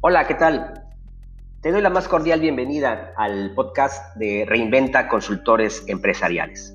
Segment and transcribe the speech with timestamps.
[0.00, 0.84] Hola, ¿qué tal?
[1.62, 6.74] Te doy la más cordial bienvenida al podcast de Reinventa Consultores Empresariales.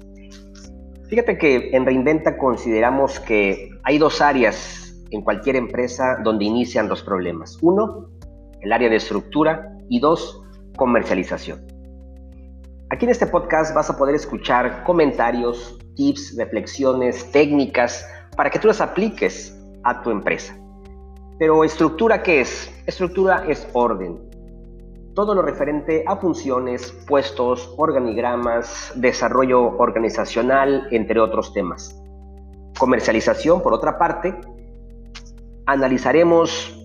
[1.08, 7.04] Fíjate que en Reinventa consideramos que hay dos áreas en cualquier empresa donde inician los
[7.04, 7.58] problemas.
[7.62, 8.19] Uno,
[8.62, 10.42] el área de estructura y dos,
[10.78, 11.60] comercialización.
[12.92, 18.68] Aquí en este podcast vas a poder escuchar comentarios, tips, reflexiones, técnicas para que tú
[18.68, 20.58] las apliques a tu empresa.
[21.38, 22.74] Pero estructura, ¿qué es?
[22.86, 24.20] Estructura es orden.
[25.14, 32.02] Todo lo referente a funciones, puestos, organigramas, desarrollo organizacional, entre otros temas.
[32.78, 34.36] Comercialización, por otra parte,
[35.66, 36.79] analizaremos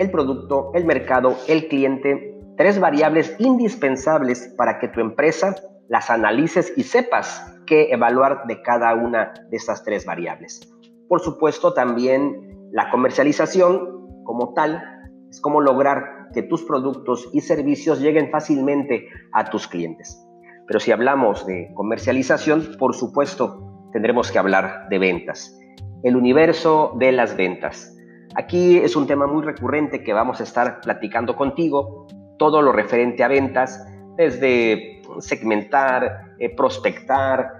[0.00, 5.54] el producto, el mercado, el cliente, tres variables indispensables para que tu empresa
[5.88, 10.60] las analices y sepas qué evaluar de cada una de estas tres variables.
[11.06, 14.82] Por supuesto, también la comercialización como tal
[15.28, 20.26] es como lograr que tus productos y servicios lleguen fácilmente a tus clientes.
[20.66, 25.58] Pero si hablamos de comercialización, por supuesto, tendremos que hablar de ventas.
[26.02, 27.94] El universo de las ventas.
[28.36, 32.06] Aquí es un tema muy recurrente que vamos a estar platicando contigo,
[32.38, 33.84] todo lo referente a ventas,
[34.16, 37.50] desde segmentar, eh, prospectar,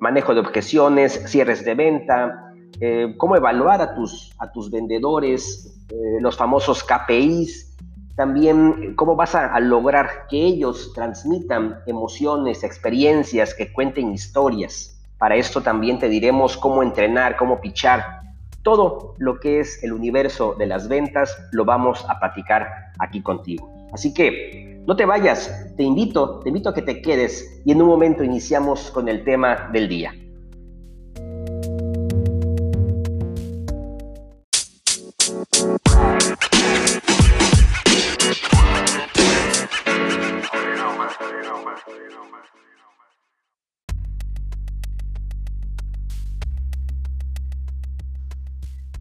[0.00, 6.20] manejo de objeciones, cierres de venta, eh, cómo evaluar a tus, a tus vendedores, eh,
[6.20, 7.76] los famosos KPIs,
[8.16, 15.00] también cómo vas a, a, lograr que ellos transmitan emociones, experiencias, que cuenten historias.
[15.18, 18.20] Para esto también te diremos cómo entrenar, cómo pichar.
[18.62, 23.70] Todo lo que es el universo de las ventas lo vamos a platicar aquí contigo.
[23.92, 27.82] Así que no te vayas, te invito, te invito a que te quedes y en
[27.82, 30.14] un momento iniciamos con el tema del día.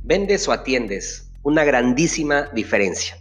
[0.09, 1.29] ¿Vendes o atiendes?
[1.43, 3.15] Una grandísima diferencia.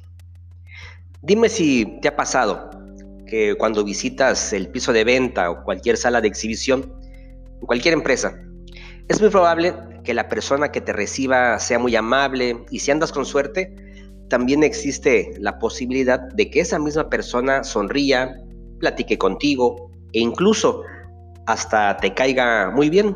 [1.21, 2.71] Dime si te ha pasado
[3.27, 6.91] que cuando visitas el piso de venta o cualquier sala de exhibición,
[7.61, 8.41] en cualquier empresa,
[9.07, 13.13] es muy probable que la persona que te reciba sea muy amable y si andas
[13.13, 13.77] con suerte,
[14.31, 18.35] también existe la posibilidad de que esa misma persona sonría,
[18.79, 20.85] platique contigo e incluso
[21.45, 23.15] hasta te caiga muy bien.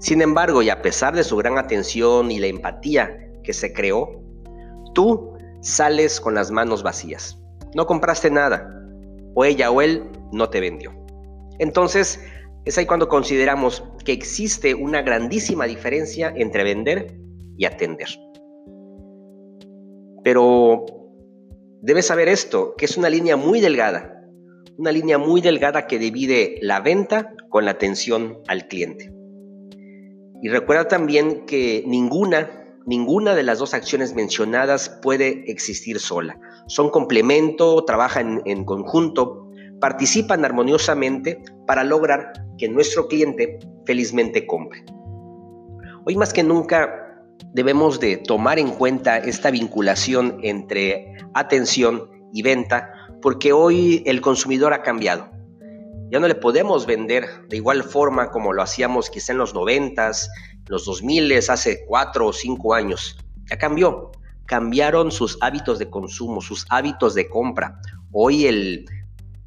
[0.00, 4.22] Sin embargo, y a pesar de su gran atención y la empatía que se creó,
[4.94, 7.38] tú sales con las manos vacías.
[7.74, 8.82] No compraste nada,
[9.34, 10.92] o ella o él no te vendió.
[11.58, 12.18] Entonces,
[12.64, 17.14] es ahí cuando consideramos que existe una grandísima diferencia entre vender
[17.58, 18.08] y atender.
[20.24, 20.86] Pero
[21.82, 24.24] debes saber esto, que es una línea muy delgada,
[24.78, 29.19] una línea muy delgada que divide la venta con la atención al cliente.
[30.42, 32.50] Y recuerda también que ninguna,
[32.86, 36.38] ninguna de las dos acciones mencionadas puede existir sola.
[36.66, 39.50] Son complemento, trabajan en conjunto,
[39.80, 44.84] participan armoniosamente para lograr que nuestro cliente felizmente compre.
[46.06, 52.92] Hoy más que nunca debemos de tomar en cuenta esta vinculación entre atención y venta
[53.20, 55.30] porque hoy el consumidor ha cambiado.
[56.10, 60.28] Ya no le podemos vender de igual forma como lo hacíamos quizá en los noventas,
[60.66, 63.16] los 2000, hace cuatro o cinco años.
[63.48, 64.10] Ya cambió.
[64.44, 67.80] Cambiaron sus hábitos de consumo, sus hábitos de compra.
[68.10, 68.86] Hoy el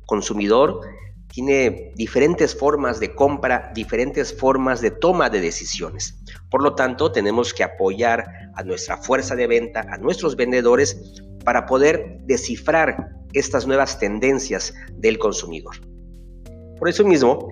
[0.06, 0.80] consumidor
[1.28, 6.18] tiene diferentes formas de compra, diferentes formas de toma de decisiones.
[6.50, 8.26] Por lo tanto, tenemos que apoyar
[8.56, 15.18] a nuestra fuerza de venta, a nuestros vendedores, para poder descifrar estas nuevas tendencias del
[15.18, 15.93] consumidor.
[16.84, 17.48] Por eso mismo,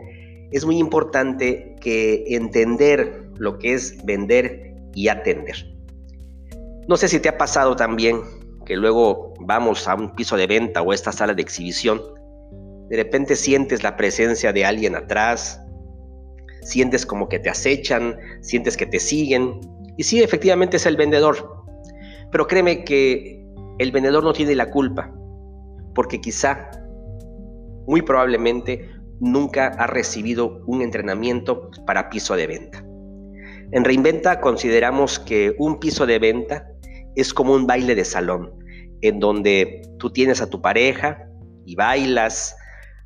[0.51, 5.55] es muy importante que entender lo que es vender y atender.
[6.89, 8.19] No sé si te ha pasado también
[8.65, 12.01] que luego vamos a un piso de venta o a esta sala de exhibición,
[12.89, 15.61] de repente sientes la presencia de alguien atrás,
[16.61, 19.61] sientes como que te acechan, sientes que te siguen,
[19.95, 21.63] y sí, efectivamente es el vendedor,
[22.33, 23.45] pero créeme que
[23.79, 25.09] el vendedor no tiene la culpa,
[25.95, 26.69] porque quizá,
[27.87, 28.89] muy probablemente,
[29.21, 32.83] nunca ha recibido un entrenamiento para piso de venta.
[33.71, 36.67] En Reinventa consideramos que un piso de venta
[37.15, 38.59] es como un baile de salón.
[39.03, 41.27] en donde tú tienes a tu pareja
[41.65, 42.55] y bailas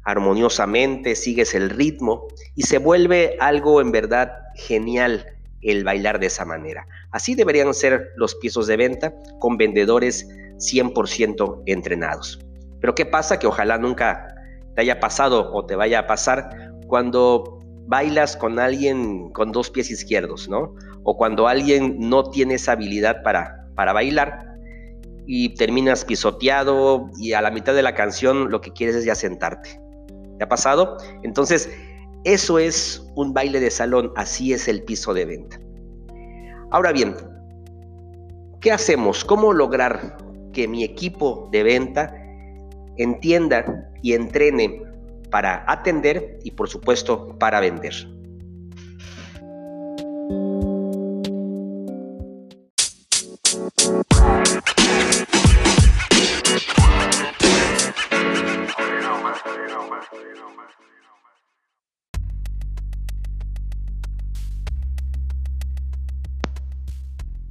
[0.04, 5.26] armoniosamente, sigues el ritmo y se vuelve algo en verdad genial
[5.62, 6.86] el bailar de esa manera.
[7.12, 10.28] Así deberían ser los pisos de venta con vendedores
[10.58, 12.40] 100% entrenados.
[12.82, 13.40] Pero ¿qué pasa?
[13.40, 14.35] Que ojalá nunca
[14.76, 19.90] te haya pasado o te vaya a pasar cuando bailas con alguien con dos pies
[19.90, 20.76] izquierdos, ¿no?
[21.04, 24.56] O cuando alguien no tiene esa habilidad para, para bailar
[25.28, 29.16] y terminas pisoteado y a la mitad de la canción lo que quieres es ya
[29.16, 29.80] sentarte.
[30.38, 30.98] ¿Te ha pasado?
[31.24, 31.70] Entonces,
[32.24, 35.60] eso es un baile de salón, así es el piso de venta.
[36.72, 37.16] Ahora bien,
[38.60, 39.24] ¿qué hacemos?
[39.24, 40.18] ¿Cómo lograr
[40.52, 42.14] que mi equipo de venta
[42.98, 44.84] entienda y entrene
[45.32, 47.92] para atender y por supuesto para vender?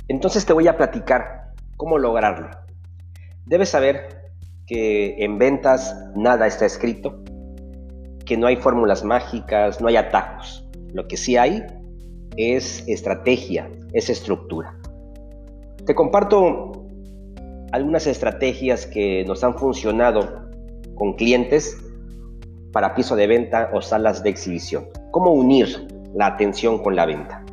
[0.06, 2.48] Entonces te voy a platicar cómo lograrlo.
[3.44, 4.23] Debes saber
[4.66, 7.22] que en ventas nada está escrito,
[8.24, 10.66] que no hay fórmulas mágicas, no hay atajos.
[10.92, 11.62] Lo que sí hay
[12.36, 14.78] es estrategia, es estructura.
[15.84, 16.72] Te comparto
[17.72, 20.48] algunas estrategias que nos han funcionado
[20.94, 21.76] con clientes
[22.72, 24.86] para piso de venta o salas de exhibición.
[25.10, 27.44] ¿Cómo unir la atención con la venta?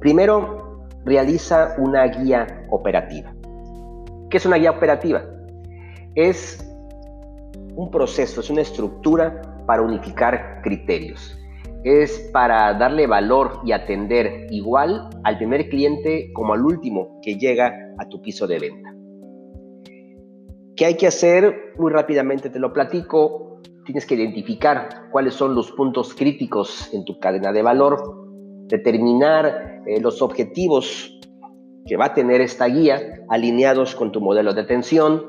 [0.00, 3.34] Primero, realiza una guía operativa.
[4.30, 5.22] ¿Qué es una guía operativa?
[6.18, 6.58] Es
[7.76, 11.38] un proceso, es una estructura para unificar criterios.
[11.84, 17.72] Es para darle valor y atender igual al primer cliente como al último que llega
[17.98, 18.92] a tu piso de venta.
[20.74, 21.74] ¿Qué hay que hacer?
[21.78, 23.60] Muy rápidamente te lo platico.
[23.86, 28.26] Tienes que identificar cuáles son los puntos críticos en tu cadena de valor,
[28.66, 31.16] determinar eh, los objetivos
[31.86, 35.22] que va a tener esta guía alineados con tu modelo de atención,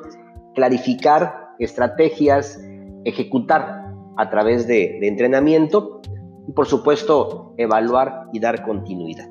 [0.59, 2.59] clarificar estrategias,
[3.05, 6.01] ejecutar a través de, entrenamiento
[6.49, 9.29] y por supuesto evaluar y dar continuidad.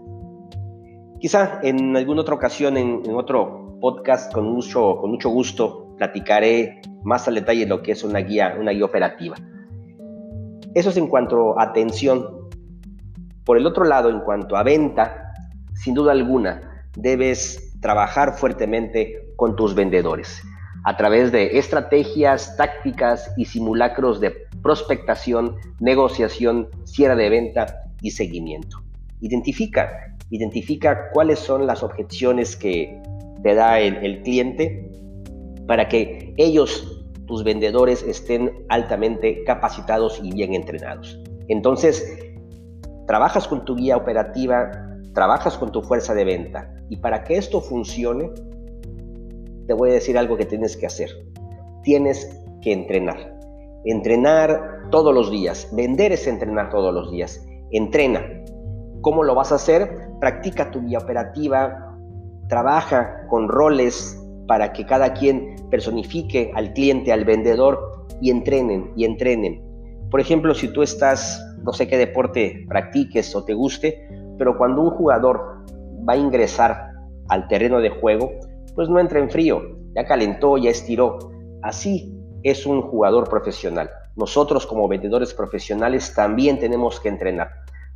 [1.20, 7.28] Quizá en alguna otra ocasión, en, otro podcast, con mucho, con mucho gusto, platicaré más
[7.28, 9.36] al detalle lo que es una guía, una guía operativa.
[10.74, 12.48] Eso es en cuanto a atención
[13.44, 15.34] por el otro lado, en cuanto a venta,
[15.74, 20.42] sin duda alguna, debes trabajar fuertemente con tus vendedores
[20.88, 24.30] a través de estrategias, tácticas y simulacros de
[24.62, 28.78] prospectación, negociación, cierre de venta y seguimiento.
[29.20, 33.02] Identifica, identifica cuáles son las objeciones que
[33.42, 34.90] te da el, el cliente
[35.66, 41.20] para que ellos, tus vendedores, estén altamente capacitados y bien entrenados.
[41.48, 42.18] Entonces,
[43.06, 44.70] trabajas con tu guía operativa,
[45.12, 46.72] trabajas con tu fuerza de venta.
[46.88, 48.30] Y para que esto funcione,
[49.68, 51.10] te voy a decir algo que tienes que hacer.
[51.82, 53.38] Tienes que entrenar.
[53.84, 55.68] Entrenar todos los días.
[55.76, 57.46] Vender es entrenar todos los días.
[57.70, 58.22] Entrena.
[59.02, 60.08] ¿Cómo lo vas a hacer?
[60.20, 61.94] Practica tu guía operativa.
[62.48, 64.18] Trabaja con roles
[64.48, 69.62] para que cada quien personifique al cliente, al vendedor y entrenen y entrenen.
[70.10, 74.08] Por ejemplo, si tú estás no sé qué deporte practiques o te guste,
[74.38, 75.66] pero cuando un jugador
[76.08, 76.92] va a ingresar
[77.28, 78.30] al terreno de juego,
[78.78, 79.60] pues no entra en frío,
[79.96, 81.18] ya calentó, ya estiró.
[81.62, 83.90] Así es un jugador profesional.
[84.14, 87.50] Nosotros como vendedores profesionales también tenemos que entrenar.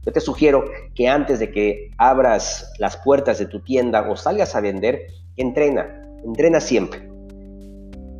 [0.05, 0.65] Yo te sugiero
[0.97, 6.03] que antes de que abras las puertas de tu tienda o salgas a vender, entrena,
[6.25, 7.09] entrena siempre.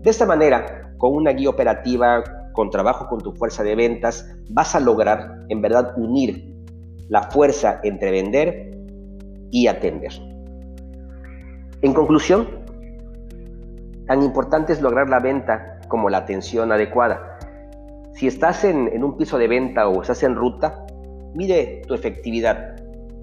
[0.03, 4.77] De esta manera, con una guía operativa, con trabajo con tu fuerza de ventas, vas
[4.77, 6.55] a lograr en verdad unir
[7.09, 8.71] la fuerza entre vender
[9.51, 10.13] y atender.
[11.83, 12.47] En conclusión,
[14.07, 17.39] tan importante es lograr la venta como la atención adecuada.
[18.15, 20.87] Si estás en, un piso de venta o estás en ruta,
[21.35, 22.77] mide tu efectividad,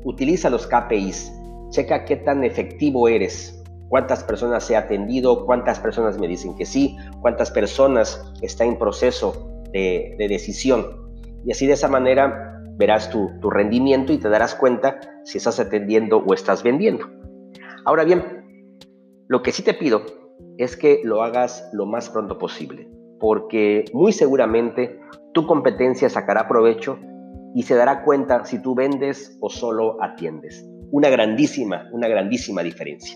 [0.04, 1.32] utiliza los KPIs,
[1.70, 6.98] checa qué tan efectivo eres cuántas personas he atendido, cuántas personas me dicen que sí,
[7.22, 10.86] cuántas personas están en proceso de, decisión.
[11.46, 15.62] Y así de esa manera verás tu, tu rendimiento y te darás cuenta si estás
[15.62, 17.08] atendiendo o estás vendiendo.
[17.86, 18.39] Ahora bien,
[19.30, 20.02] lo que sí te pido
[20.58, 25.00] es que lo hagas lo más pronto posible, porque muy seguramente
[25.34, 26.98] tu competencia sacará provecho
[27.54, 30.68] y se dará cuenta si tú vendes o solo atiendes.
[30.92, 33.16] Una grandísima, una grandísima diferencia.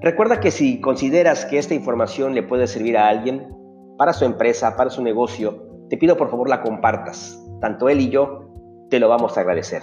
[0.00, 3.46] Recuerda que si consideras que esta información le puede servir a alguien,
[3.98, 7.38] para su empresa, para su negocio, te pido por favor la compartas.
[7.60, 8.48] Tanto él y yo
[8.88, 9.82] te lo vamos a agradecer.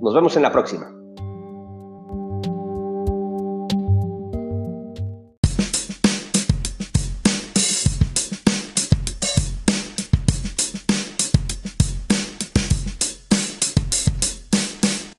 [0.00, 0.95] Nos vemos en la próxima.